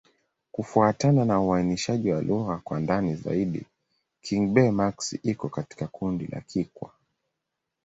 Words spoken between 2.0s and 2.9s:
wa lugha kwa